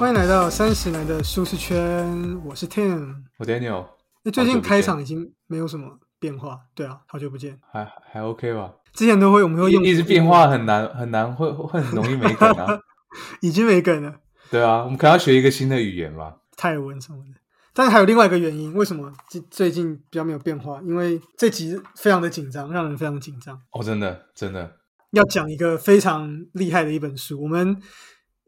[0.00, 3.16] 欢迎来到三十来的舒适圈，我是 Tim。
[3.36, 3.84] 我 Daniel，
[4.24, 7.60] 那，最近开场已经没有什么变化，对啊，好久不见。
[7.70, 8.72] 还还 OK 吧？
[8.94, 12.80] 之前都会我们会用一直变化很难 很难，会会很容易没梗啊。
[13.42, 14.14] 已经没梗了，
[14.50, 16.34] 对啊，我们可能要学一个新的语言吧。
[16.56, 17.38] 泰文什么的。
[17.74, 20.80] 但是还有另外一个原因，为什么最最近比较没有变化？
[20.80, 23.60] 因为这集非常的紧张，让人非常紧张。
[23.72, 24.78] 哦，真的真的，
[25.10, 27.76] 要讲一个非常厉害的一本书，我们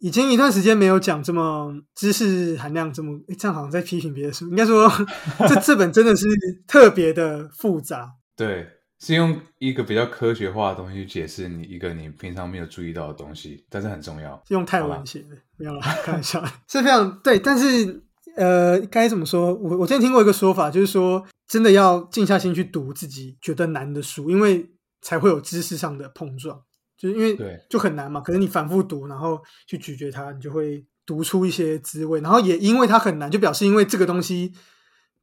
[0.02, 4.48] 已经一段时间没有讲这么知识含量这么，诶这样好像在批评别的书。
[4.48, 4.90] 应该说，
[5.48, 6.26] 这这本真的是
[6.66, 8.66] 特别的复杂，对，
[8.98, 14.34] 是用一个比较科学化的东西去解释你一个你平常没有注意到的东西，但是很重要。
[14.48, 17.38] 是用泰好吧文写的，没有啦，开玩笑，是非常对。
[17.38, 18.02] 但是
[18.36, 19.54] 呃，该怎么说？
[19.54, 24.68] 我我之前听过一个说法，就是说真的要静下心去读自己觉得难的书，因为
[25.00, 26.60] 才会有知识上的碰撞。
[27.02, 32.20] 就是因为对就很难嘛，可是你反复读，然后去咀嚼它，你就会读出一些滋味。
[32.20, 34.52] 然后也因为它很难，就表示因为这个东西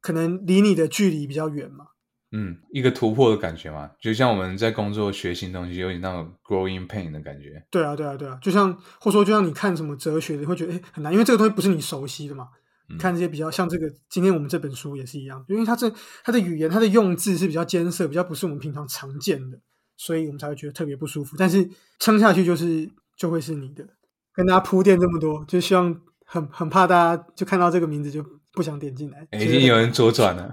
[0.02, 1.86] 可能离你的距离比较远嘛。
[2.32, 7.64] 嗯，一个突破的感觉嘛，就像我们在工作学新东西，有点那种 growing pain 的感觉。
[7.70, 12.48] 对啊，对啊，对啊，就像或者说就像你看什么哲学你，会觉得哎很难，因为这个东西不是你熟悉的嘛。
[12.92, 15.88] 嗯看这些比较像这个，今天我们这本书也是一样，因为它这
[16.24, 19.60] 它的语言、它的用字是比较艰涩，比较不是我们平常常见的，
[20.00, 21.36] 所以我们才会觉得特别不舒服。
[21.36, 23.86] 但是撑下去就是就会是你的。
[24.32, 29.26] 跟大家铺垫这么多，就希望很很怕大家就看到这个名字就不想点进来。
[29.32, 30.50] 诶已经有人左转了。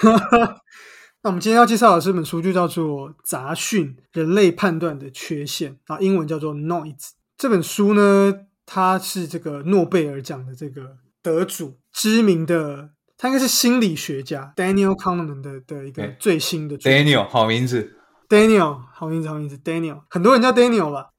[1.22, 7.10] 那我们今天要介绍的这本书就叫做《杂讯：人类判断的缺陷》，啊，英文叫做 Noise。
[7.36, 8.32] 这本书呢，
[8.64, 17.98] 它是这个诺贝尔奖的这个得主，知名的，他应该是心理学家 Daniel Kahneman 的的一个最新的著 Daniel 好名字
[18.30, 21.10] Daniel，好名字，好名字，Daniel，很多人叫 Daniel 吧？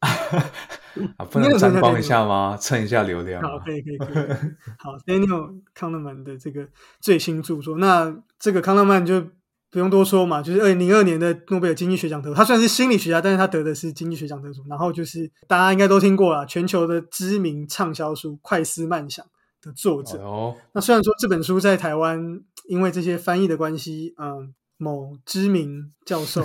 [1.17, 2.55] 啊，不能沾光一下吗？
[2.57, 4.27] 蹭一下流量好，可以，可以，可以。
[4.79, 6.65] 好，Daniel Kahneman 的这个
[7.01, 9.21] 最新著作，那这个康纳曼就
[9.69, 14.63] 不用多说嘛，就是二零零二年的诺贝尔经济学奖得主，他虽然是心理学家，但是他得的是经济学奖得主。
[14.69, 19.25] 然后就是大家应该都听过了，全球的知名畅销书《快思慢想》
[19.61, 20.17] 的作者。
[20.21, 26.41] 哦，那虽然说这本书在台湾因为这些翻译的关系，嗯，某知名教授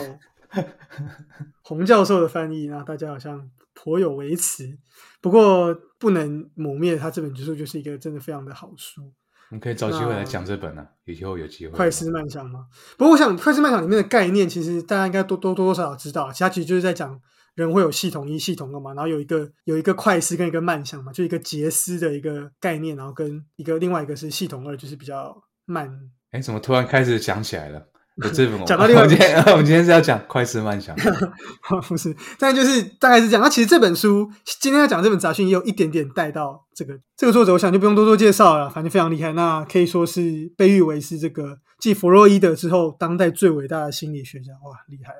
[1.62, 4.78] 洪教授的翻译，那大家好像颇有微词。
[5.20, 9.02] 不过不能抹灭他这本书就是一个真的非常的好书，
[9.50, 11.72] 我们可以找机会来讲这本啊，以后有机会。
[11.72, 12.66] 快思慢想吗。
[12.96, 17.20] 不过我想，快思慢想里面的概念，其实大家应该多多多多少少知道，其他其实就是在讲
[17.54, 25.90] 人会有系统一、系统二嘛，然后有一个有一个快思跟一个慢想嘛，就一个杰思的一个概念，然后跟一个另外一个是系统二，就是比较慢
[26.30, 27.88] 哎，怎么突然开始讲起来了？
[28.16, 30.96] 有这本讲到另外我们今天 我们今天是要讲快思慢想。
[31.86, 33.42] 不是，但就是大概是这样。
[33.42, 39.32] 那其实这本书今天要讲这本杂讯，也有一点点带到这个这个作者，我想就不用多做介绍了，反正非常厉害。
[39.34, 45.12] 那可以说是被誉为是这个继弗洛伊德之后，当代最伟大的心理学家，哇，厉害！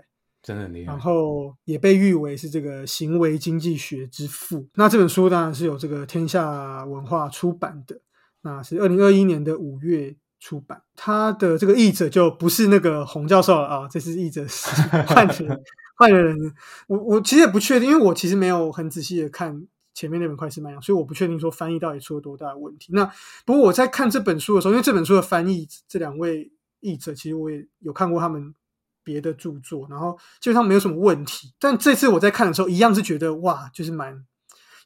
[0.43, 1.01] 真的很厉害然。
[1.01, 4.67] 后也被誉为是这个行为经济学之父。
[4.77, 8.01] 那这本书当然是有这个天下文化出版的，
[8.43, 10.83] 那是二零二一年的五月出版。
[10.95, 14.71] 他的这个译者就不是那个洪教授了啊，这是译者是
[15.07, 15.61] 换人，
[15.97, 16.55] 换了人。
[16.87, 22.93] 我我其实也不确定，因为我其实没有很仔细的看前面那本《快思慢想》，所以我不确定说翻译到底出了多大的问题。
[22.93, 23.11] 那
[23.45, 28.55] 不过我在看这本书的时候，因为这本书的翻译这两位译者，其实我也有看过他们
[29.03, 31.55] 别的著作，然后基本上没有什么问题。
[31.59, 34.25] 但这次我在看的时候，一样是觉得哇，就是蛮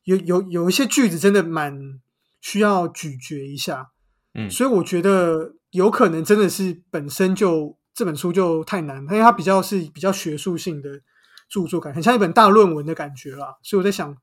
[0.05, 2.00] 有有有一些句子真的蛮
[2.41, 3.91] 需要咀嚼一下。
[4.34, 11.00] 嗯所以我觉得有可能真的是本身就这本书就太难，因为它比较是比较学术性的
[11.48, 13.56] 著作感，很像一本大论文的感觉啦。
[13.62, 14.16] 所以我在想，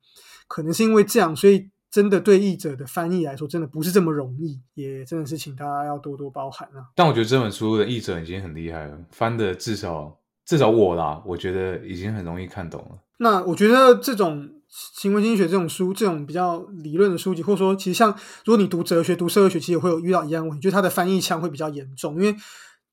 [0.47, 6.87] 可能是因为这样，所以真的对译者的翻译来说，真的不是这么容易，也真的是请大家要多多包涵啊。
[6.95, 12.97] 但我觉得这本书的译者已经很厉害了，翻的至少至少我啦，我觉得已经很容易看懂了。
[13.19, 18.11] 那我觉得这种行为经济学这种书，这种比较理论的书籍，或者说，其实像
[18.45, 22.35] 如果你读哲学、读社会学，其实也会有遇到一样问题，就是它的翻译腔会比较严重，因为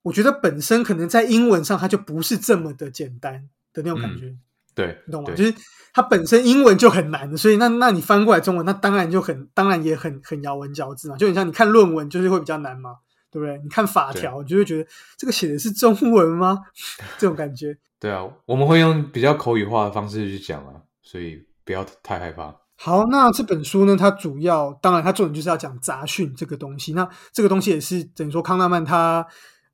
[0.03, 4.35] 我觉得本身可能在英文上它就不是这么的简单的那种感觉，
[4.75, 5.35] 对，你懂吗？
[5.35, 5.55] 就是
[5.93, 12.97] 它本身英文就很难，所以那那你翻过来中文，那当然就很当然也很很咬文嚼字嘛，就很像你看论文就是会比较难嘛，
[13.31, 13.59] 对不对？
[13.62, 16.61] 你看法条，你就会觉得这个写的是中文吗？
[17.19, 17.77] 这种感觉。
[17.99, 22.55] 对啊，我们会用比较口语化的方式去讲啊，所以不要太害怕。
[22.77, 26.93] 好，那这本书呢，它主要当然它重点就是要讲杂讯这个东西。
[26.93, 29.27] 那这个东西也是等于说康纳曼他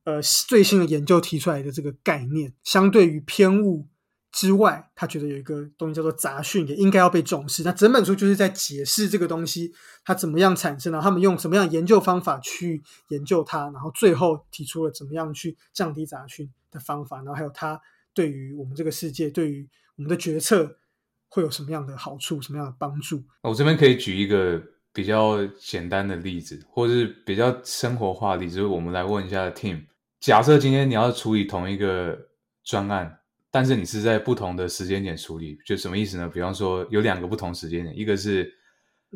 [0.04, 3.88] 呃最新的研究提出来的这个概念，相对于偏误
[4.30, 7.62] 之外，他觉得有一个东西叫做杂讯，也应该要被重视。
[7.64, 9.72] 那整本书就是在解释这个东西
[10.04, 17.80] 它怎么样产生的，他们用什么样的研究方法去研究它，然后最后提出了怎么样去降低杂讯的方法，然后还有它
[18.12, 19.66] 对于我们这个世界，对于
[19.96, 20.76] 我们的决策
[21.30, 23.24] 会有什么样的好处，什么样的帮助。
[23.42, 24.62] 我这边可以举一个
[24.92, 29.86] 比较简单的例子，或是比较生活化的例子，就是我们来问一下 Team，
[30.20, 32.18] 假设今天你要处理同一个
[32.62, 33.16] 专案。
[33.52, 36.28] 但是你是在不同的时间点处理，就什么意思呢？
[36.32, 38.48] 比方说有两个不同时间点，一个是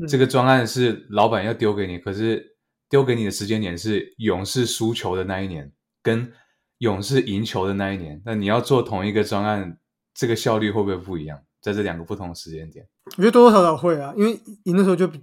[0.09, 2.45] 这个专案是老板要丢给你，可是
[2.91, 5.71] 丢给你的时间点是勇士输球的那一年，
[6.03, 6.33] 跟
[6.79, 8.21] 勇士赢球的那一年。
[8.27, 9.79] 那你要做同一个专案，
[10.13, 11.41] 这个效率会不会不一样？
[11.65, 15.19] 在这两个不同的时间点，我觉得多多少少会啊，因为赢的时候就比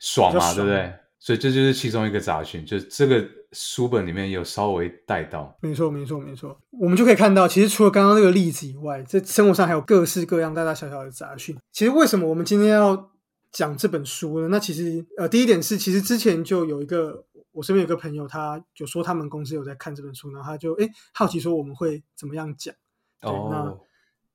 [0.00, 0.92] 爽嘛，对不对？
[1.20, 5.56] 所以这就是其中一个杂讯，就是这个书本里面有稍微带到。
[5.62, 6.60] 没错，没错，没错。
[6.72, 11.56] 我们就可以看到，其实除了刚刚那个例子以外，在生活上还有各式各样大大小小的杂讯。
[11.70, 13.12] 其实为什么我们今天要
[13.52, 14.48] 讲这本书呢？
[14.48, 22.74] 那其实呃，第一点是，其实之前就有一个我身边有个朋友，他就说他们公司有在看这本书，然后他就哎好奇说我们会怎么样讲。
[23.22, 23.78] 哦，那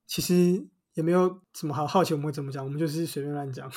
[0.08, 0.66] 其实。
[0.94, 2.62] 也没有什么好好奇，我们会怎么讲？
[2.64, 3.72] 我们就是随便乱讲。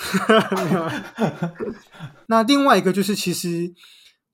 [2.26, 3.72] 那另外一个就是，其实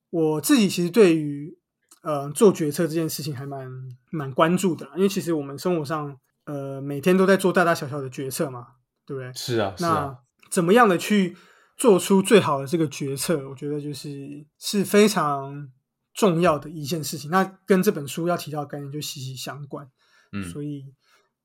[0.09, 1.55] 我自己其实对于
[2.01, 3.69] 呃做决策这件事情还蛮
[4.09, 8.65] 蛮关注的，因为其实我们生活上呃每天都在做大大小小的决策嘛，
[9.05, 9.31] 对不对？
[9.33, 9.75] 是啊。
[9.79, 10.17] 那
[10.49, 11.37] 怎么样的去
[11.77, 13.47] 做出最好的这个决策？
[13.47, 15.69] 我觉得就是是非常
[16.15, 17.29] 重要的一件事情。
[17.29, 19.87] 那跟这本书要提到的概念就息息相关。
[20.31, 20.85] 嗯，所以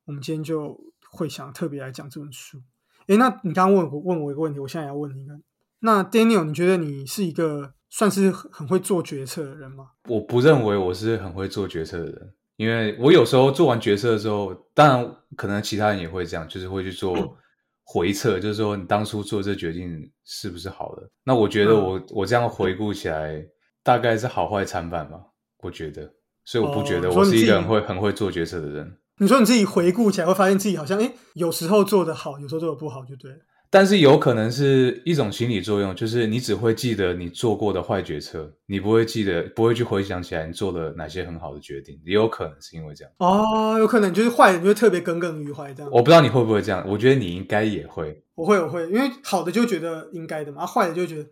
[0.06, 0.80] 我们今天就。
[1.16, 2.58] 会想特别来讲这本书，
[3.06, 5.32] 诶，那你刚刚问我问我一个问题，我现在要问你一个，
[5.80, 9.86] 那 Daniel，你觉得你是一个算是很会做决策的人吗？
[10.08, 17.36] 我不认为我是很会做决策的人，因为我有时候做完决策之后，当然可能其他人也会这样，就是会去做
[17.84, 21.10] 回测，就是说你当初做这决定是不是好的？
[21.24, 23.42] 那我觉得我我这样回顾起来，
[23.82, 25.20] 大概是好坏参半吧，
[25.58, 26.12] 我觉得，
[26.44, 28.98] 所以我不觉得我是一个很会很会做决策的人。
[29.18, 33.38] 你说你自己回顾起来，会发现自己好像哎，有时候做的好，有时候做的不好，就对了。
[33.70, 41.98] 但是有可能是一种心理作用，就是你只会记得你做过的坏决策，你不会记得，不会去回想起来你做了哪些很好的决定。
[42.04, 45.90] 也有可能是因为这样哦，有可能就是坏，你会特别耿耿于怀这样。
[45.90, 48.22] 我不知道你会不会这样，我觉得你应该也会。
[48.34, 51.28] 我会，我会，因为好的就觉得应该的嘛，坏的就觉得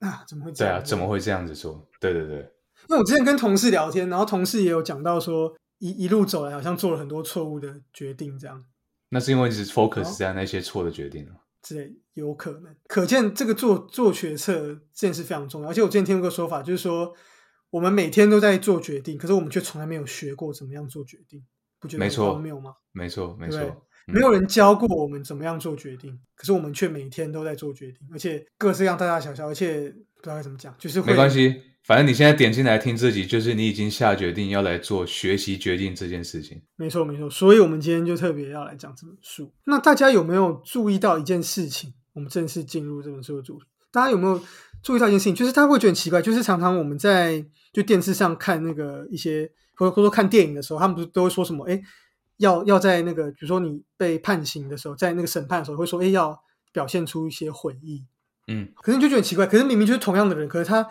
[0.00, 0.74] 啊，怎么会这样？
[0.74, 1.86] 对啊，怎么会这样子做？
[2.00, 2.36] 对对对。
[2.88, 5.54] 因为我之前跟同事聊天，然后同事也有讲到说。
[5.78, 8.64] 一一路走来，好像做了很多错误的决定，这样。
[9.10, 11.32] 那是因为是 focus 在那些错的决定了。
[11.60, 15.68] 这有可能，可见这个做做决策这件事非常重要。
[15.68, 17.12] 而且我之前听过个说法，就是说
[17.70, 21.44] 我们每天都在做决定，可是我们却从来没有学过怎么样做决定，
[21.80, 22.74] 不觉得很荒谬吗？
[22.92, 23.58] 没错，没错，
[24.06, 31.62] 没有人教过我们怎么样做决定，可是我们却每天都在做决定，而且各式各样大大小小，而且不知道该怎么讲，就是没关系。
[31.88, 36.60] 反正你现在点进来听自己，就是你已经下决定要来做学习决定这件事情。
[36.76, 37.30] 没错，没错。
[37.30, 39.50] 所以，我们今天就特别要来讲这本书。
[39.64, 41.94] 那大家有没有注意到一件事情？
[42.12, 43.64] 我们正式进入这本书的主题。
[43.90, 44.38] 大家有没有
[44.82, 45.34] 注意到一件事情？
[45.34, 51.64] 就是大家会觉得很奇怪，就是常常我们在就电视上看那个一些，或者或者说看电影的时候，他们不是都会说什么？
[51.70, 51.80] 哎，
[52.36, 56.38] 要要在那个，比如说你被判刑的时候，在那个审判的时候，会说，哎，要
[56.70, 58.04] 表现出一些悔意。
[58.48, 60.86] 嗯，可是你就觉得很奇怪，可是明明就是同样的人，可是他。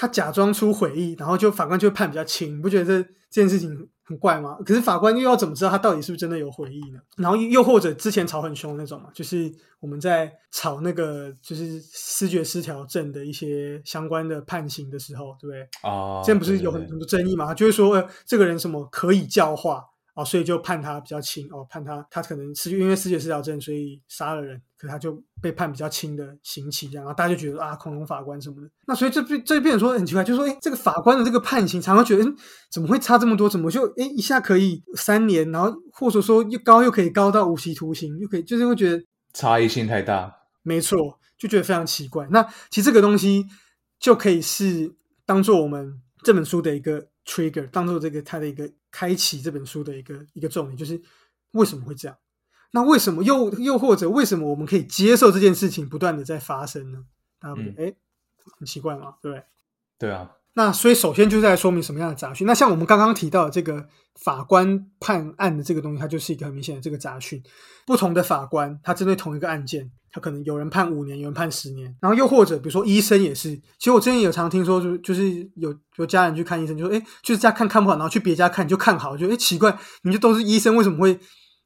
[0.00, 4.56] 他假装出悔意，然后就法官就判比较轻，你不觉得这这件事情很怪吗？
[4.64, 6.98] 可是法官又要怎么知道他到底是不是真的有悔意呢？
[7.18, 15.68] 然后又或者之前吵很凶那种嘛，就是我们在吵那个就是视觉失调症的一些相关的判刑的时候，对不对？
[15.82, 17.52] 哦，现在不是有很多争议嘛？
[17.52, 19.84] 就会说，呃，这个人什么可以教化。
[20.14, 28.68] 哦，所以就判他比较轻哦，判他他可能是因为失血失调症，所以杀了人，可他就被判比较轻的刑期，这样，然后大家就觉得啊，恐龙法官什么的。
[28.86, 32.36] 那所以这这这变说很奇怪，就说，哎，这个法官的这个判刑，常常觉得，嗯，
[32.70, 33.48] 怎么会差这么多？
[33.48, 39.02] 怎么就哎一下可以三年，然后或者说又高又可以高到无期徒刑，又可以，就是会觉得
[39.32, 40.34] 差异性太大。
[40.62, 42.26] 没错，就觉得非常奇怪。
[42.30, 43.46] 那其实这个东西
[43.98, 44.92] 就可以是
[45.24, 48.68] 当做我们这本书的一个 trigger，当做这个它的一个。
[48.90, 51.00] 开启这本书的一个一个重点就是
[51.52, 52.16] 为什么会这样？
[52.72, 57.04] 那为什么又又或者为什么我们可以接受这件事情不断的在发生呢？
[57.38, 57.96] 大家不觉得哎
[58.58, 59.16] 很奇怪吗？
[59.20, 59.44] 对不对？
[59.98, 60.36] 对啊。
[60.54, 62.46] 那所以首先就是在说明什么样的杂讯。
[62.46, 63.86] 那像我们刚刚提到的这个
[64.22, 67.42] 法官判案的这个东西，它就是一个很明显的这个杂讯。
[67.86, 69.90] 不同的法官他针对同一个案件。
[70.12, 73.54] 他可能有人判五年，有人判十年，然后又或者比如说医生也是。
[73.78, 81.16] 其实我之前有常听说，就就是有有家人去看医生，就说哎，就是家看看不好，然后去别家看就看好，就哎奇怪，你就都是医生，为什么会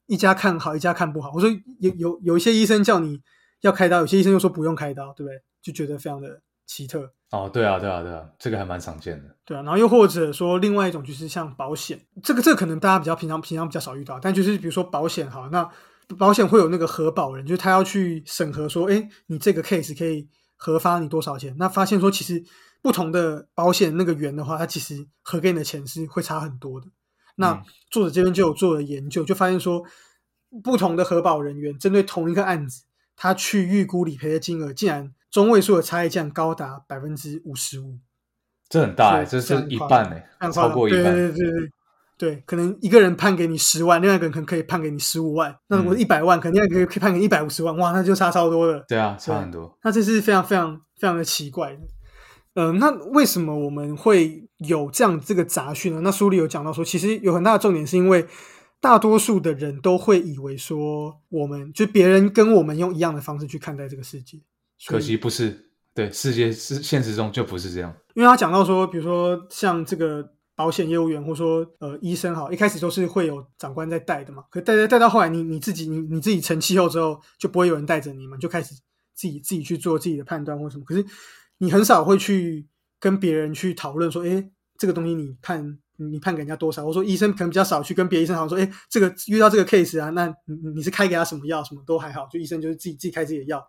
[0.09, 1.31] 一家看好，一家看不好。
[1.35, 1.49] 我说
[1.81, 3.19] 有有有一些医生叫你
[3.63, 5.39] 要开刀，有些医生又说不用开刀，对不对？
[5.63, 6.29] 就觉得非常的
[6.67, 7.13] 奇特。
[7.31, 9.37] 哦，对啊，对啊，对啊，这个还蛮常见的。
[9.45, 15.69] 对啊，然后又或者说另外一种就是像保险，这个这个可能大家比较平常平常比较少遇到，但就是比如说保险哈，那
[16.17, 21.53] 保险会有那个核保人，就是他要去审核说，哎，你这个 case 可以核发你多少钱？
[21.59, 22.41] 那发现说其实
[22.81, 26.87] 不同的保险那个源的话，它其实核给你的钱是会差很多的。
[27.35, 29.83] 那作者这边就有做了研究，就发现说
[30.63, 32.85] 不同的核保人员针对同一个案子，
[33.17, 35.13] 他去预估理赔的金额竟然。
[35.35, 37.99] 中位数的差异竟然高达百分之五十五，
[38.69, 41.03] 这很大哎，这是一半哎，超过一半。
[41.03, 41.71] 对对对对
[42.17, 45.53] 对，可能一个人判给你十万，另外一个人可能可以判给你十五万。
[45.67, 48.85] 那如果一百万，肯定可以可以判给一百五十万，哇，那就差超多了。
[48.87, 49.77] 对啊，差很多。
[49.83, 51.81] 那这是非常非常非常的奇怪的。
[52.55, 56.01] 嗯，那为什么我们会有这样这个杂讯呢？
[56.05, 58.25] 那书里有讲到说，其实有很大的重点是因为
[58.81, 64.39] 大多数的人都会以为说，我们就别人跟我们用一样的方式去看待这个世界。
[64.87, 67.95] 可惜不是，对世界是现实中就不是这样。
[68.15, 70.25] 因为他讲到说，比如说像这个
[70.55, 74.45] 保险业务员，或者说呃医生，哈，一开始都是会有长官在带的嘛。
[74.51, 78.75] 可带带带到后来，你你自己你你自己成气候之后，就不会有人带着你嘛，就开始
[79.15, 80.85] 自己自己去做自己的判断或什么。
[80.85, 81.05] 可是
[81.59, 82.67] 你很少会去
[83.01, 84.49] 跟别人去讨论说，哎，
[84.79, 86.85] 这个东西你判你判给人家多少？
[86.85, 93.65] 我说医生可能比较少去跟别的医生好像说，哎，这个遇到这个 case 啊，那你你是开给他什么药，什么都还好，就医生就是自己自己开自己的药。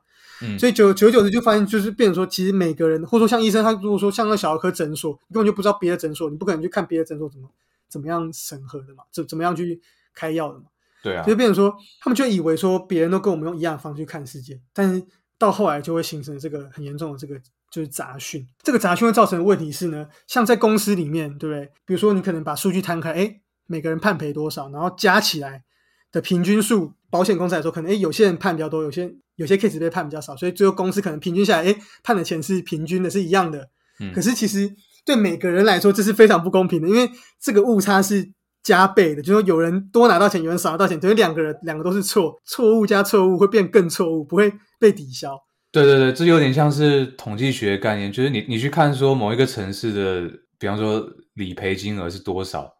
[0.60, 7.50] 所以久久而久之就发现，就是变成说，其实每个人，或者说像医生，他如果说像那小儿科诊所，你根本就不知道别的诊所，你不可能去看别的诊所怎么
[7.88, 9.79] 怎么样审核的嘛，怎怎么样去
[10.13, 10.65] 开药的嘛。
[11.01, 11.24] 对啊。
[11.24, 15.05] 就变成说，他们就以为说别人都跟我们用一样的方式去看世界，但是
[15.38, 17.39] 到后来就会形成这个很严重的这个
[17.70, 18.48] 就是杂讯。
[18.63, 21.65] 这个杂讯会造成的问题是呢，像在公司里面，对不对？
[21.86, 25.63] 比如说你可能把数据摊开，哎，每个人判赔多少，然后加起来
[26.12, 29.15] 的平均数，保险公司来说，可能哎有些人判比较多，有些。
[29.38, 33.70] 有些 case 被判比较少，所以最后公司可能平均下来，哎，判的钱是平均的，是一样的。
[34.00, 34.74] 嗯，可是其实
[35.04, 38.32] 对每个人来说，这是非常不公平的，因为这个误差是
[38.65, 45.39] 加倍的，就是说有人多拿到钱，有人少拿到钱，等于两个人两个都是错，错误加错误会变更错误，不会被抵消。
[45.72, 52.74] 对对对，这有点像是统计学概念，就是你你去看说某一个城市的，比方说理赔金额是多少，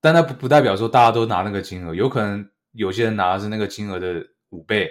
[0.00, 4.90] 但它不不代表说大家都拿那个金额，有可能有些人拿的是那个金额的五倍。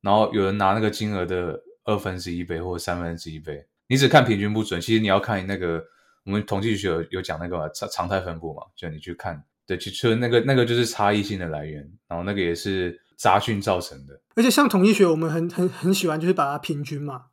[0.00, 5.82] 然后有人拿那个金额的二分之一倍或三分之一倍，你只看平均不准，其实你要看那个
[6.24, 14.20] 我们统计学有有讲那个常常态分布嘛，就你去看，对，其实那个那个就是差异性的来源，然后那个也是杂讯造成的。
[14.34, 17.26] 而且像统计学，我们很很很喜欢就是把它平均嘛，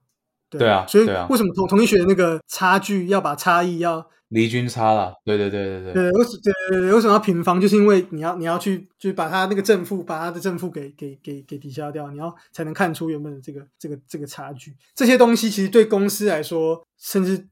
[0.49, 4.07] 对啊，所以为什么统统计学那个差距要把差异要？
[4.29, 5.93] 离均差了，对对对对对。
[5.93, 6.25] 对，为
[6.71, 7.61] 对为什么要平方？
[7.61, 14.75] 就是因为你要你要去，就是把它那个正负，把它的正负给给给给抵消掉，你要才能看出原本的这个这个这个差距。
[14.95, 17.47] 这些东西其实对公司来说，甚至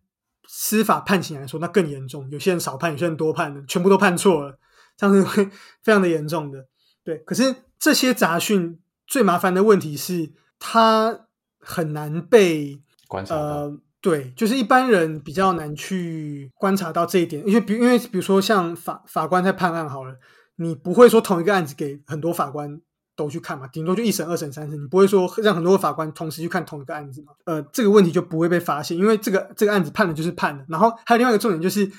[0.48, 2.28] 司法判刑来说，那更严重。
[2.32, 4.58] 有些人少判，有些人多判的，全部都判错了，
[4.98, 5.46] 这样子会
[5.82, 6.68] 非常的严重的。
[7.04, 11.28] 对，可是这些杂讯最麻烦的问题是，它
[11.60, 13.72] 很难被观察到。
[14.02, 20.18] 对，就是一般人比较难去观察到这一点，因为比因为比如说像法法官在判案好了，
[20.58, 22.82] 你不会说同一个案子给很多法官
[23.16, 27.32] 都去看嘛，顶多就一审、二审、三审，你不会说让很多法官同时去看同一个案子嘛？
[27.46, 30.66] 呃，这个问题就不会被发现，因为这个这个案子判了就是判了。
[30.68, 31.90] 然后还有另外一个重点就是，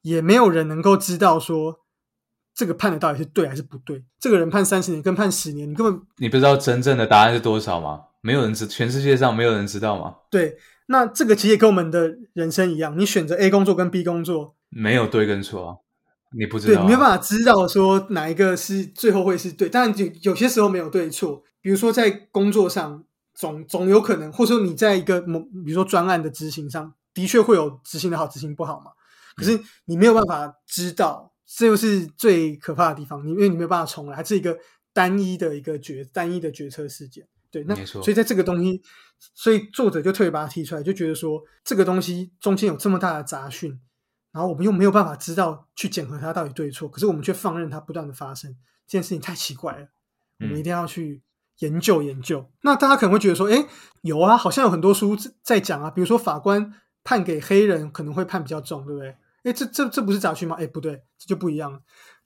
[0.00, 1.80] 也没有人能够知道说
[2.60, 4.04] 这个判的到底是对还是不对。
[4.18, 8.02] 这个人判三十年跟判十年，你根本你不知道真正的答案是多少吗？
[8.20, 10.16] 没有人知，全世界上没有人知道吗？
[10.30, 10.58] 对。
[10.88, 15.76] 那这个其实也跟我们的人生一样，你选择 A 工作跟 B 工作，没有对跟错啊，
[16.36, 28.90] 你不知道，对，没有办法知道说哪一个是最后会是对，但有有些时候没有对错，比如说在工作上，总总有可能，或者说你在一个某，比如说专案的执行上，的确会有执行的好，执行不好嘛，
[29.36, 34.56] 可是你没有办法知道，这又是最可怕的地方，你因为你没有办法重来，这是一个
[34.92, 37.26] 单一的一个决单一的决策事件。
[37.50, 38.80] 对，那所以在这个东西，
[39.34, 43.80] 所以作者就特别把它提出来，就觉得说这个东西中间有这么大的杂讯，
[44.30, 48.54] 然后我们又没有办法知道去检核它到底对错，可是我们却放任它不断的发生，
[48.86, 49.88] 这件事情太奇怪了，
[50.38, 51.20] 我们一定要去
[51.58, 52.48] 研究研究。
[52.62, 53.66] 那大家可能会觉得说，哎，
[54.02, 59.16] 有啊，好像有很多书在讲啊，比如说法官判给黑人可能会判比较重，对不对？
[59.42, 60.56] 哎，这这这不是杂讯吗？
[60.58, 61.80] 哎，不对，这就不一样了。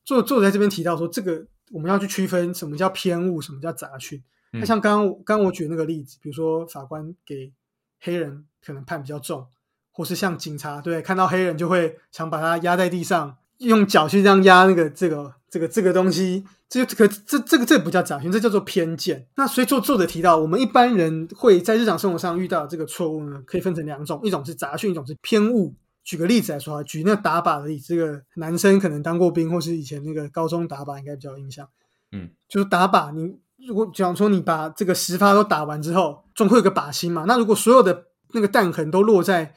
[0.05, 4.23] 作作者在这边提到说，这个我们要去区分什么叫偏误，什么叫杂讯。
[4.53, 7.53] 那像刚刚刚我举那个例子，比如说法官给
[8.01, 9.47] 黑人可能判比较重，
[9.91, 19.27] 或是像警察对看到黑人就会想把他压在地上用脚去这样压那个这个这个这个东西，这可这这个这不叫杂讯，这叫做偏见。
[19.37, 25.75] 那所以作作者提到，我们一般人会在日常生活上遇到这个错误呢，可以分成两种，一种是杂讯，一种是偏误。
[26.05, 31.67] 举个例子来说啊，举那打靶的例子，这个男生可能当过兵，或是以前那个高中打靶应该比较有印象。
[32.13, 37.25] 嗯，就是打靶，你如果假如说你把这个十发都打完之后，总会有个靶心嘛。
[37.27, 39.55] 那如果所有的那个弹痕都落在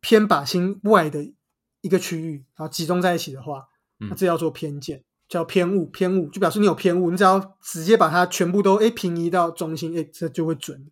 [0.00, 1.32] 偏靶心外的
[1.80, 3.66] 一个区域，然后集中在一起的话，
[3.98, 5.86] 那这叫做偏见，叫偏误。
[5.86, 10.86] 偏误就表示你有偏误，你只要直接把它全部都哎平移到中心，哎，这就会准。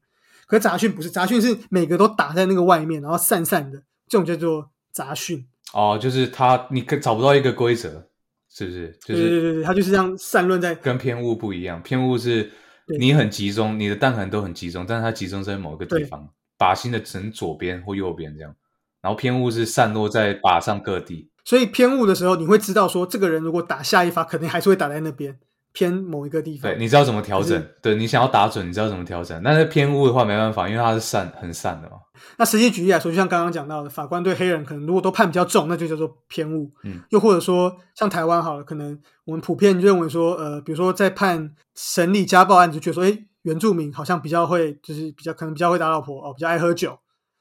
[0.46, 5.46] 可杂讯不是，杂讯是每个都打在那个外面，然后散散的，这种叫做杂讯。
[5.74, 8.08] 哦，就是它，你可找不到一个规则，
[8.48, 8.98] 是不是？
[9.04, 10.74] 就是对是对对，它就是这样散乱在。
[10.76, 12.50] 跟偏误不一样，偏误是
[12.98, 16.26] 你很集中，你的弹痕都很集中，但是它集中在某一个地方，
[16.58, 18.56] 靶心的只能左边或右边这样。
[19.02, 21.30] 然后偏误是散落在靶上各地。
[21.44, 25.38] 所以偏误的时候，你会知道说，这个人如果打下一发，肯定还是会打在那边
[25.76, 26.72] 偏某一个地方。
[26.72, 27.62] 对，你知道怎么调整？
[27.82, 29.38] 对你想要打准，你知道怎么调整。
[29.44, 31.96] 但是偏误的话没办法，因为它是散很散的嘛。
[32.38, 36.72] 那实际举例来说，就像刚刚讲到的，法官对黑人可能如果都判比较重，那就叫做偏误。
[36.84, 46.98] 嗯，又或者说像台湾好了，可能我们普遍认为说，呃，比如说在判审理家暴案子，就觉得说，哎，原住民好像比较会，就是比较可能比较会打老婆哦，比较爱喝酒。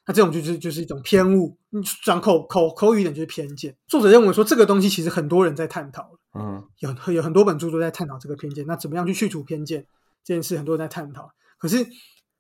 [0.08, 3.74] 那这种就是就是一种偏误，你转口口口语一点就是偏见。
[3.88, 8.66] 作者认为说，这个东西其实很多人在探讨，嗯有有很多本著作在探讨这个偏见。
[8.68, 9.86] 那怎么样去去除偏见
[10.24, 11.32] 这件事，很多人在探讨。
[11.58, 11.86] 可是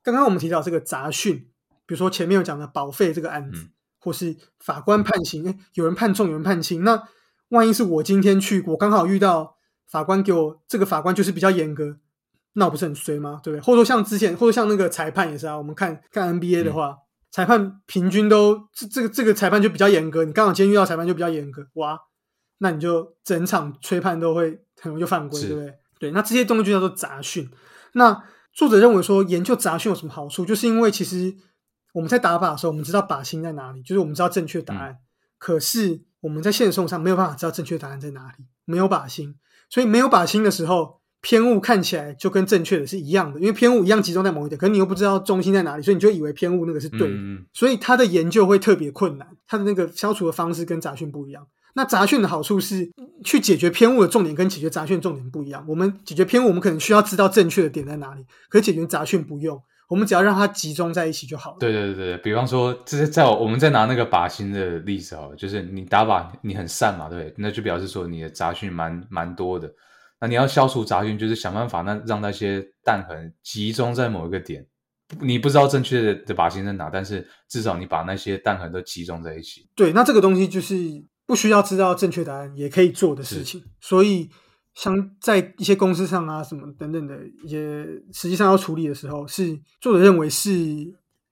[0.03, 1.37] 刚刚我们提到这个杂讯，
[1.85, 6.83] 比如说前面有讲的保费这个案子，嗯或是法官判刑，哎，有人判重，有人判轻。
[6.83, 7.01] 那
[7.49, 9.55] 万一是我今天去，我刚好遇到
[9.87, 11.97] 法官给我这个法官就是比较严格，
[12.53, 13.39] 那我不是很衰吗？
[13.41, 13.63] 对不对？
[13.63, 16.97] 或者说像之前，或者像那个裁判也是啊，我们看看 NBA 的话，
[17.31, 21.99] 裁判平均都这这个这个裁判就比较严格，你刚好今天遇到裁判就比较严格，哇，
[22.59, 25.73] 那你就整场吹判都会很容易就犯规，对不对？
[25.99, 27.49] 对，那这些东西就叫做杂讯。
[27.93, 30.45] 那作者认为说，研究杂讯有什么好处？
[30.45, 31.33] 就是因为其实
[31.93, 34.97] 我们在打靶的时候，我们知道靶心在哪里，就是我们知道正确答案。
[35.37, 39.35] 可是我们在现实生活上没有办法知道正确答案在哪里，没有靶心，
[39.69, 47.07] 所以没有靶心的时候，偏误看起来就跟正确的是一样的，因为偏误一样集中在某一点，可是你又不知道中心在哪里，所以你就以为偏误那个是对的。
[47.07, 51.47] 嗯嗯所以他的研究会特别困难，他的那个消除的方式跟杂讯不一样。
[51.75, 52.89] 那杂讯的好处是
[53.23, 55.65] 去解决偏误的重点跟解决杂讯重点不一样。
[55.67, 61.57] 我们解决偏误，我们可能需要知道正确的点在哪里，可是解决杂讯不用，我们只要让它集中在一起就好了。
[61.59, 67.33] 对对对对，比方说，这是在我们再拿那个靶心的例子好了，就是你打靶你很散嘛，对？
[67.37, 69.69] 那就表示说你的杂讯蛮蛮多的。
[70.21, 74.65] 那你要消除杂讯，就是想办法那让那些弹痕集中在某一个点。
[75.19, 79.69] 你不知道正确的的靶心在哪，但是至少你把那些弹痕都集中在一起。
[79.75, 80.75] 对，那这个东西就是
[81.25, 83.63] 不需要知道正确答案也可以做的事情。
[83.79, 84.29] 所以，
[84.73, 90.49] 像在一些公司上啊，什么等等的一些实际上要处理的时候，是作者认为是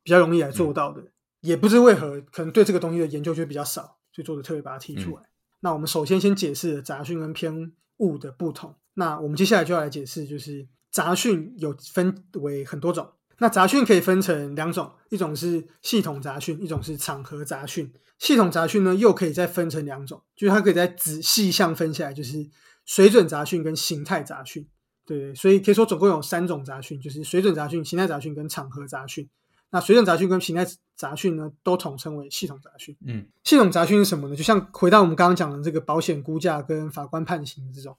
[0.01, 1.03] 比较容易来做到的。
[1.41, 5.23] 也不知为何，可能对这个东西的研究就比较少，所以作者特别把它提出来。
[5.59, 8.73] 那我们首先先解释了杂讯跟偏误的不同。
[8.93, 13.09] 那我们接下来就要来解释，就是杂讯有分为很多种。
[13.43, 17.91] 那杂讯可以分成两种，一种是系统杂讯，一种是场合杂讯。
[18.17, 22.49] 系统杂讯呢，又可以再分成两种，就是它可以再仔细项分下来，就是
[22.85, 24.65] 水准杂讯跟形态杂讯。
[25.05, 29.29] 对，所以可以说总共有三种杂讯，就是水准杂讯、形态杂讯跟场合杂讯。
[29.71, 32.95] 那水准杂讯跟形态杂讯呢，都统称为系统杂讯。
[33.05, 34.37] 嗯系统杂讯是什么呢？
[34.37, 37.97] 就像回到我们刚刚讲的这个保险估价跟法官判刑这种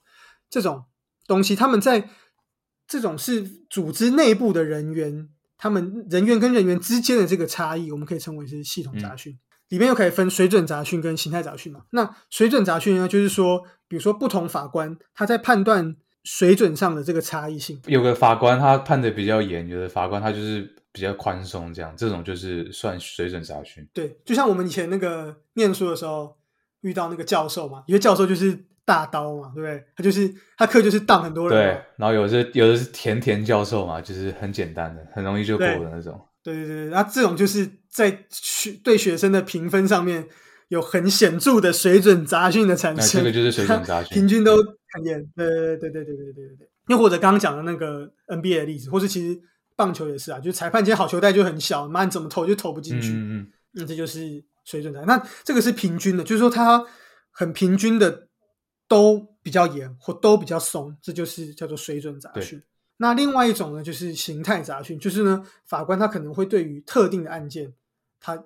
[0.49, 0.85] 这种
[1.27, 2.09] 东西，他们在
[2.87, 5.29] 这种是组织内部的人员，
[5.65, 9.35] 他们人员跟人员之间的这个差异，我们可以称为是系统杂讯。
[9.69, 11.79] 里面又可以分水准杂讯跟形态杂讯嘛。
[11.89, 17.81] 那水准杂讯呢，就是说，比如说不同法官他在判断水准上的这个差异性。
[17.87, 23.83] 有个法官他判的比较严，有的法官他就是比较宽松，这样这种就是算水准杂讯。
[23.91, 26.37] 对，就像我们以前那个念书的时候
[26.81, 29.83] 遇到那个教授嘛，有些教授就是大刀嘛，对不对？
[29.95, 36.19] 他就是他课就是当很多人对。，然后有的是有的是甜甜教授嘛，就是很简单的，很容易就过的那种。
[36.43, 40.27] 对对对，那这种就是在学对学生的评分上面
[40.67, 44.57] 有很显著的水准杂讯的产那生，这个就是水准杂讯 平均都
[44.93, 45.19] 很严。
[45.35, 46.69] 对对对对对对对对对。
[46.89, 49.39] 又或者刚刚讲的那个 NBA 的例子，或是其实
[49.75, 55.01] 棒球也是啊，就是裁判今天好球带就很小，妈你怎么投就投不进去，嗯嗯那这就是水准杂。
[55.01, 56.85] 那这个是平均的，就是说它
[57.31, 58.24] 很平均的
[58.87, 62.61] 都比较严或都比较松，这就是叫做水准杂讯。
[62.97, 67.73] 那另外一种呢，就是形态杂讯，就是呢，法官他可能会对于特定的案件，
[68.19, 68.45] 他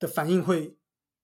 [0.00, 0.74] 的反应会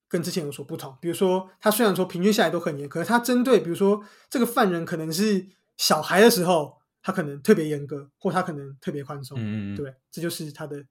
[0.09, 0.97] 跟之前有所不同。
[1.01, 10.85] 比如说，他虽然说平均下来都很严，可是他针对比如说这个犯人可能是小孩的时候，他可能特别严格，或他可能特别宽松，嗯嗯嗯，对，这就是他的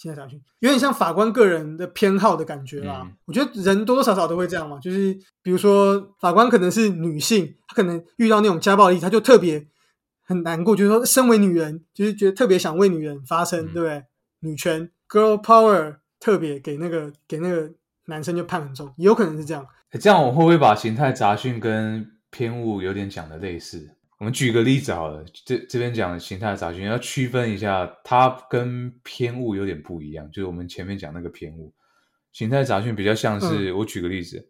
[0.00, 3.02] 心态杂讯，有点像法官个人的偏好的感觉啦。
[3.04, 9.66] 嗯我觉得人多多少少都会这样嘛，就是比如说法官可能是女性，她可能遇到那种家暴力，她就特别
[10.22, 14.02] 很难过，就是说身为女人，就是觉得特别想为女人发声，嗯对不对？
[14.40, 17.70] 女权 girl power 特别给那个给那个
[18.06, 19.66] 男生就判很重，也有可能是这样。
[19.90, 23.90] 诶这样我会不会把形态杂讯跟偏误有点讲的类似？
[24.20, 30.30] 我们举个例子好了，这这边讲形态杂讯要区分一下，它跟偏误有点不一样。
[30.30, 31.72] 就是我们前面讲那个偏误，
[32.30, 34.46] 形态杂讯比较像是、我举个例子，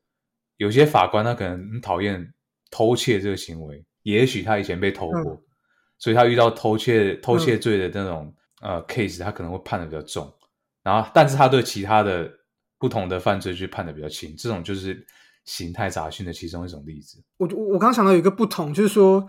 [0.56, 2.34] 有些法官他可能很讨厌
[2.68, 5.40] 偷窃这个行为，也许他以前被偷过，
[5.98, 10.28] 所以他遇到偷窃偷窃罪的那种、呃 case，他可能会判的比较重。
[10.82, 12.28] 然后，但是他对其他的
[12.76, 15.06] 不同的犯罪去判的比较轻，这种就是
[15.44, 17.22] 形态杂讯的其中一种例子。
[17.36, 19.28] 我我我刚想到有一个不同，就是说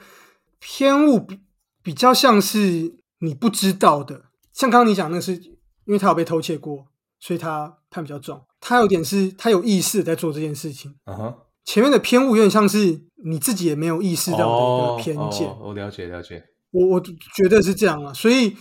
[0.61, 1.39] 偏误比
[1.83, 6.85] 比较像是你不知道的，像刚刚你讲那个是因为他有被偷窃过，
[7.19, 8.39] 所以他判比较重。
[8.59, 10.95] 他有点是他有意识在做这件事情。
[11.05, 15.47] 嗯哼，前面的偏误有点像是你自己也没有意识到的一个偏见。
[15.49, 16.45] 哦，我了解了解。
[16.69, 18.55] 我我觉得是这样啊，所以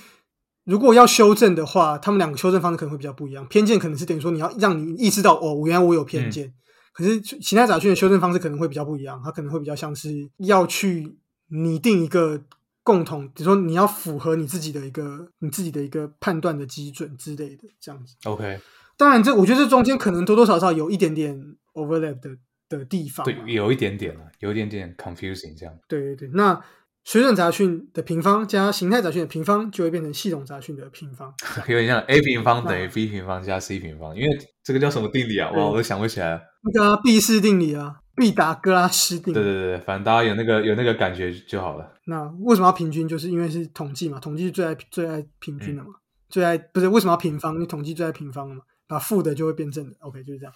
[0.64, 3.46] 如果要修正的话，他们两个修正方式可能会比较不一样。
[3.46, 6.52] 偏见可能是等于说你要让你意识到哦，我原来我有偏见。
[6.92, 11.16] 可是其他杂讯的修正方式可能会比较不一样，它可能会比较像是要去
[11.50, 12.42] 拟定一个
[12.82, 18.16] 共同，比如说你要符合你自己的一个你自己的一个判断的基准之类的这样子。
[18.24, 18.58] OK，
[18.96, 22.30] 当然这，我觉得这中间可能多多少少有一点点 overlap 的
[22.68, 25.74] 的地方啊、对，有一点点了，有一点点 confusing 这样。
[25.88, 26.62] 对对对，那
[27.02, 31.32] 水准杂讯的平方加形态杂讯的平方就会变成系统杂讯的平方。
[31.66, 34.28] 有点像 a 平方等于 b 平方加 c 平方，因为
[34.62, 35.50] 这个叫什么定理啊？
[35.50, 36.40] 哇，我都想不起来了。
[36.62, 39.34] 那个啊毕氏定理啊，毕达哥拉斯定理。
[39.34, 41.92] 对对对，反正大家有那个有那个感觉就好了。
[42.04, 43.06] 那为什么要平均？
[43.08, 45.90] 就是因为是统计嘛，统计是最爱最爱平均嗯的嘛，
[46.28, 47.54] 最爱不是为什么要平方？
[47.54, 49.96] 因为统计最爱平方的嘛，把负的就会变正的。
[50.00, 50.52] OK，就是这样。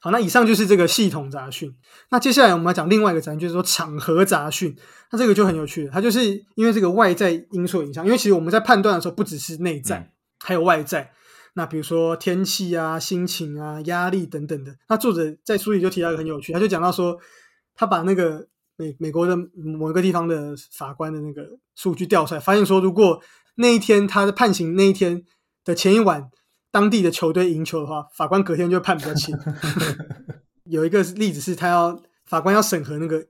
[0.00, 1.74] 好，那以上就是这个系统杂讯。
[2.10, 4.76] 那接下来我们要讲另外一个杂讯，就是说场合杂讯。
[5.10, 10.08] 那这个就很有趣了，它就是因为这个外在因素影响，因为其实我们在判断的时候，不只是内在，嗯
[10.44, 11.12] 还有外在。
[11.54, 14.74] 那比如说天气啊、心情啊、压力等等的。
[14.88, 17.18] 那作者在书里就提到一个很有趣，他就讲到说，
[17.74, 23.20] 他把那个美美国的某一个地方的法官的那个数据调出来，发现说，如果
[23.56, 25.24] 那一天他的判刑那一天
[25.62, 26.30] 的前一晚，
[26.70, 29.36] 当地的球队赢球的话，法官隔天就会判比较轻。
[30.64, 33.26] 有一个例子是他要法官要审核那个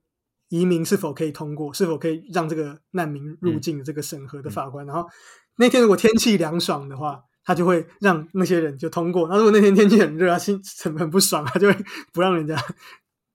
[0.48, 5.08] 移民是否可以通过，是否可以让这个难民入境的这个审核的法官，然后
[5.56, 7.24] 那天如果天气凉爽的话。
[7.44, 9.28] 他就会让那些人就通过。
[9.28, 11.76] 那如果那天天气很热啊，心很很不爽，他就会
[12.12, 12.56] 不让人家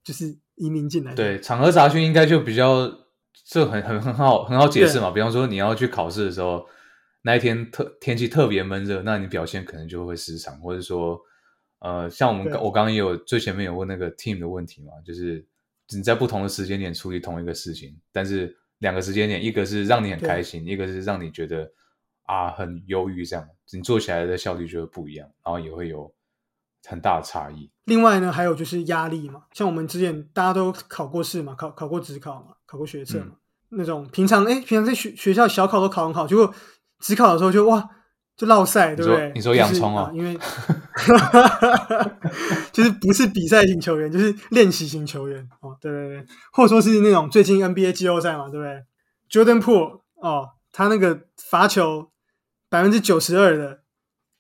[0.04, 1.14] 就是移民进来。
[1.14, 2.92] 对，场合查询应该就比较
[3.46, 5.12] 这很很很好很好解释嘛。
[5.12, 6.66] 比方说你要去考试的时候，
[7.22, 11.20] 那一天特天气特别闷热，那你表现可能就会失常，或者说
[11.80, 15.46] 呃，像我们刚我刚刚也有最前面有问那个 team 的问题嘛，就是
[15.90, 21.70] 你在不同的时间点处理同一个事情，但是两个时间点，一个是让你很开心，一个是让你觉得
[22.28, 26.14] 啊很忧郁，这样你做起来的效率就会不一样，然后也会有
[26.86, 27.72] 很大的差异。
[27.86, 33.32] 另外呢，还有就是压力嘛，像我们之前大家都考过试嘛，考考过职考嘛，考过学测嘛，
[33.70, 36.54] 那种平常哎，平常在学学校小考都考很好，结果
[37.00, 37.90] 职考的时候就哇
[38.36, 39.32] 就落赛，对不对？
[39.34, 40.38] 你说洋葱哦啊，因为
[42.72, 48.84] 就是不是比赛型球员，就是练习型球员哦，对对对，或者说是那种最近 NBA 季后赛嘛，对不对
[49.30, 52.12] ？Jordan Poole 哦，他那个罚球
[52.70, 53.82] 百分之九十二的，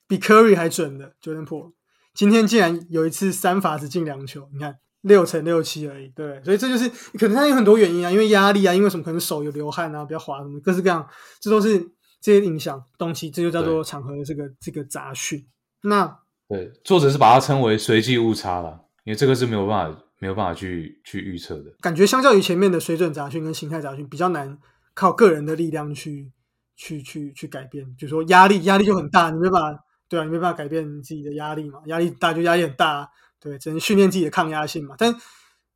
[0.07, 1.73] 比 Curry 还准的 Jordan Poole，
[2.13, 6.43] 今天竟然有一次三罚只进两球，你看六乘六七而已，对？
[6.43, 11.07] 所以这就是可能他有很多原因啊，因为压力啊，因为什么可能手有流汗啊，比较滑什么，各式各样，
[11.39, 11.79] 这都是
[12.19, 15.47] 这些影响东西，这就叫做场合的这个这个杂讯。
[15.83, 21.75] 那对，作者是把它称为随机误差了，因为这个是没有办法没有办法去去预测的。
[21.79, 24.57] 感觉相较于前面的水准杂讯跟形态杂讯，比较难
[24.93, 26.31] 靠个人的力量去
[26.77, 27.85] 去去去改变。
[27.97, 33.07] 就是说压力压力就很大，你没办法对啊，你没办法改变你自己的压力嘛，压力大就压力很大、啊，
[33.41, 34.95] 对，只能训练自己的抗压性嘛。
[34.97, 35.13] 但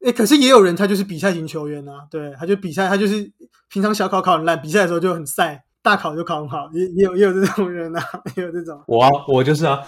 [0.03, 3.29] 诶，可是也有人他就是比赛型球员啊，对，他就比赛，他就是
[3.67, 8.03] 平常小考考很烂，比赛的时候就很晒，大考就考很好，也也有也有这种人啊，
[8.37, 8.81] 也有这种。
[8.87, 9.79] 我啊，我就是啊，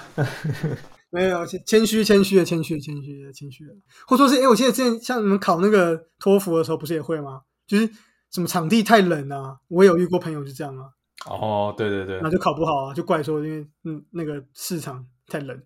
[1.10, 3.73] 没有谦谦虚谦虚的谦虚的谦虚的谦虚的，
[4.06, 7.41] 或者说是哎，诶我记得之前像你们考那个托福的时候，不是也会吗？
[7.65, 7.89] 就是
[8.30, 10.86] 什么场地太冷啊，我也有遇过朋友就这样啊，
[11.28, 15.62] 哦，对对对那，就考不好啊，就怪说因为嗯那个市场太冷。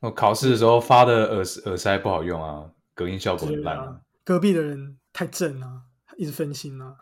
[0.00, 4.00] 我考试的时候发的耳耳塞不好用啊，隔音效果很烂啊。
[4.24, 5.82] 隔壁的人太正啊，
[6.16, 6.94] 一直分心啊。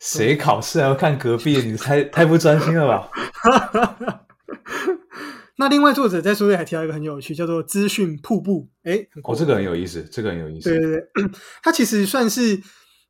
[0.00, 1.58] 谁考试还要看隔壁？
[1.62, 3.10] 你太太不专心了吧？
[5.56, 8.70] 那另外作者在书里还提到一个很有趣，叫做资讯瀑布。
[8.82, 10.70] 哎，哦，这个很有意思，这个很有意思。
[10.70, 11.30] 对对对，
[11.62, 12.58] 它其实算是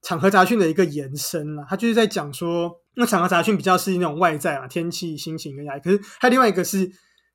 [0.03, 1.65] 场合杂讯的一个延伸了。
[1.69, 5.81] 它就是在讲说，那场合杂讯比较是那种外在啊，天气、心情跟压力。
[5.81, 6.91] 可是还有另外一个是，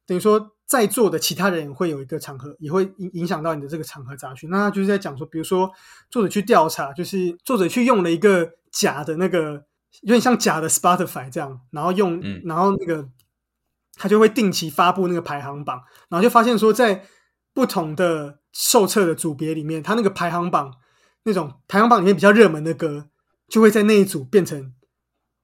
[0.06, 4.50] 等于说在座的其他人会有一个场合，也会影影响到你的这个场合杂讯。
[4.50, 5.72] 那他就是在讲说，比如说
[6.10, 9.64] 作者去调查，就是作者去用了一个假的那个，
[10.02, 13.10] 有点像假的 Spotify 这样，然后用，然后那个。
[13.98, 17.06] 他就会定期发布那个排行榜，然后就发现说，在
[17.54, 20.70] 不同的受测的组别里面，他那个排行榜
[21.24, 23.08] 那种排行榜里面比较热门的歌，
[23.48, 24.74] 就会在那一组变成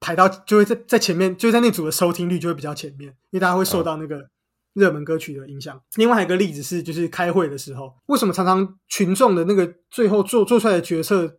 [0.02, 4.28] 排到，就会在在前面，就在那组的收听率就会比较前面，因为大家会受到那个
[4.74, 5.80] 热门歌曲的影响。
[5.94, 11.38] 另外还有一个例子是，就是开会的时候，为什么常常群众的那个最后做做出来的决策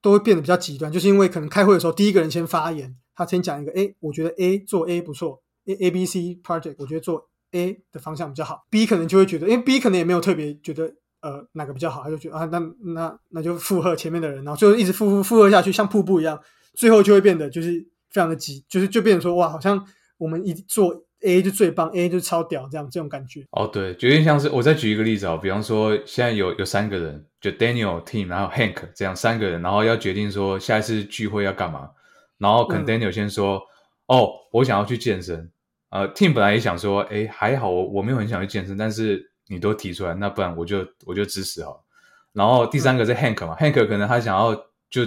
[0.00, 5.42] 都会变得比较极端，就是因为可能开会的时候，第一个人先发言，他先讲一个，哎，我觉得 A 做 A 不错。
[5.66, 12.58] A A B C project，我觉得做 A 的方向比较好，B 可能就会觉得，因为 B 可能也没有特别觉得，呃，哪个比较好，他就觉得啊，那
[12.92, 16.38] 那那就附和前面的人，然后最后一直附附附和下去，像瀑布一样，
[16.74, 17.82] 最后就会变得就是
[18.14, 19.84] 非常的急，就是就变成说，哇，好像
[20.16, 23.44] 我们一做 A 就最棒，A 就超屌，这样这种感觉。
[23.50, 31.90] 哦，对，有点像是我再举一个例子啊，比方说现在有有三个人，就 Daniel、Tim，然后 Hank 这样三个人，然后要决定说下一次聚会要干嘛，
[32.38, 33.60] 然后可能 Daniel 先说，
[34.06, 35.50] 哦，我想要去健身。
[35.90, 41.84] 呃，Team 本来也想说，哎，还好我我没有很想去健身，但是你都提出来，那不然我就我就支持好。
[42.32, 44.54] 然后第三个是 Hank 嘛，Hank 可能他想要
[44.90, 45.02] 就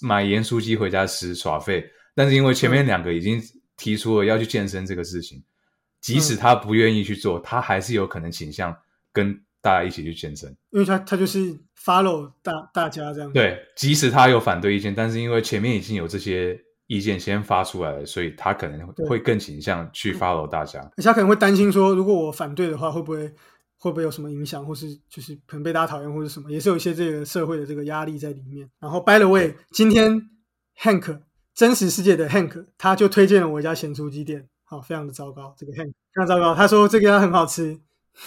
[0.00, 1.84] 买盐酥鸡回家吃耍废，
[2.18, 3.40] 但是因为前面两个已经
[3.76, 5.40] 提出了要去健身这个事情，
[6.00, 8.76] 即使他不愿意去做，他还是有可能倾向
[9.12, 13.32] 跟大家一起去健身，因为他他就是 follow 大大家这样。
[13.32, 16.60] 对，即使他有反对意见，但是因为前面已经有这些。
[16.90, 20.80] 意见先发出来了，所以他可能会更倾向去 follow 大家。
[20.96, 23.28] 而且他可能会担心说，如果我反对的话，会不会
[23.76, 28.66] 会不会有什么影响，或是就是可能被大家讨厌，或者什么，也是有一些这个社会的这个压力在里面。
[28.80, 30.10] 然后，by the way，今天
[30.80, 31.20] Hank
[31.58, 36.54] 真实世界的 Hank 他就推荐了我一家咸酥鸡店，好，非常的糟糕，这个 Hank 非常糟糕。
[36.54, 37.76] 他说这个很好吃。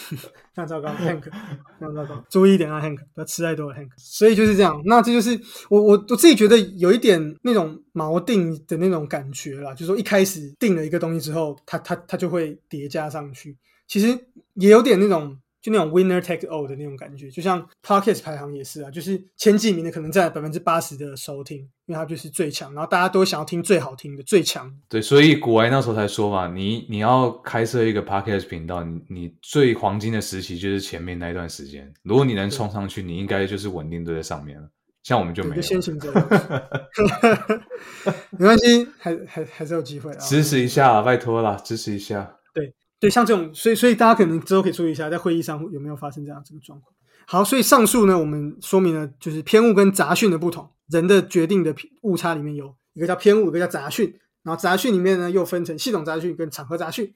[0.10, 0.18] 非
[0.54, 1.32] 常糟糕，Hank，非
[1.80, 3.88] 常糟糕，注意一点啊，Hank，不要吃太多了，Hank。
[3.96, 5.40] 所以就是这样，那这就是
[5.70, 14.08] 我我我自己觉得有一点那种锚定的那种感觉啦，就是说一开始定了一个东西之后，它它它就会叠加上去，其实
[14.56, 15.40] 也有点那种。
[15.62, 24.74] 就那种 winner take all 的那种感觉，就像 podcast 排行也是啊，就是前几名的可能占百分之八十的收听，因为它就是最强，然后大家都想要听最好听的、最强。
[24.90, 34.68] 对，所以古埃那时候才说嘛，你你要开设一个 podcast 频道，你你最黄金的时期就是前面那一段时间，如果你能冲上去，你应该就是稳定都在上面了。
[35.04, 35.62] 像我们就没有。
[35.62, 36.12] 先行者，
[38.32, 40.18] 没关系，还还还是有机会啊！
[40.22, 42.36] 支持一下，拜托了，支持一下。
[43.02, 46.94] 对，像这种，所以所以大家可能之后可以注意一下，在会议上有没有发生这样这个状况。
[47.26, 50.70] 好，所以上述呢，我们说明了就是偏误跟杂讯的不同。
[50.88, 54.14] 人的决定的误差里面有一个叫偏误，一个叫杂讯。
[54.44, 57.14] 然后杂讯里面呢，又分成系统杂讯跟场合杂讯。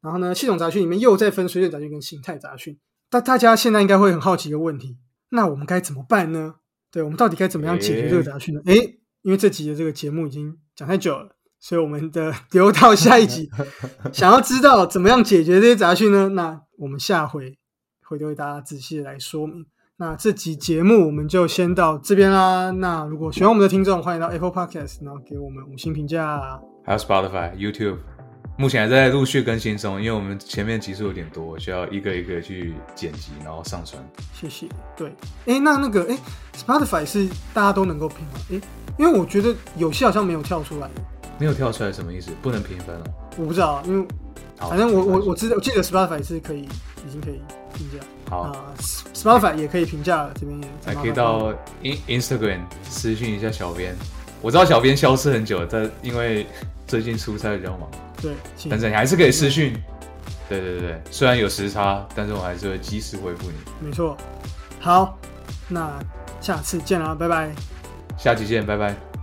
[0.00, 2.78] 然后呢，系统杂讯里面又再分水准杂讯跟形态杂讯。
[3.10, 4.96] 大大家现在应该会很好奇一个问题：
[5.30, 6.54] 那我们该怎么办呢？
[6.90, 8.62] 对我们到底该怎么样解决这个杂讯呢？
[8.64, 11.35] 诶，因为这集的这个节目已经讲太久了。
[11.68, 13.50] 所以我们的 留到下一集，
[14.14, 16.28] 想要知道怎么样解决这些杂讯呢？
[16.28, 17.58] 那我们下回
[18.04, 19.66] 会为大家仔细来说明。
[19.96, 22.70] 那这集节目我们就先到这边啦。
[22.70, 26.60] 那如果喜欢我们的听众，欢迎到 Apple Podcast，然后给我们五星评价。
[26.84, 27.96] 还有 Spotify、YouTube，
[28.56, 34.00] 目前还在陆续更新中，因为我们前面集数有点多，需要一个一个去剪辑，然后上传。
[34.32, 34.68] 谢谢。
[34.96, 35.12] 对，
[35.46, 36.16] 哎，那那个，哎
[36.54, 38.34] ，Spotify 是大家都能够评吗？
[38.52, 38.60] 哎，
[38.98, 40.88] 因为我觉得有些好像没有跳出来。
[41.38, 42.30] 没有跳出来什么意思？
[42.42, 43.02] 不能评分哦。
[43.36, 44.06] 我不知道，因为
[44.56, 47.40] 反正我我我知道，我记得 Spotify 是可以，已经可以
[47.74, 48.04] 评价。
[48.28, 48.74] 好啊
[49.14, 50.68] ，Spotify 也可以评价了，这边也。
[50.84, 53.94] 还可以到 In Instagram 私讯一下小编。
[54.42, 56.46] 我知道小编消失很久，但因为
[56.86, 57.88] 最近出差比较忙。
[58.20, 58.32] 对，
[58.70, 59.74] 但是你还是可以私讯。
[60.48, 63.86] 对对对虽然有时差，但是我还是会及时回复你。
[63.86, 64.16] 没错。
[64.78, 65.18] 好，
[65.68, 65.98] 那
[66.40, 67.50] 下次见啦，拜拜。
[68.16, 69.15] 下期见，拜拜。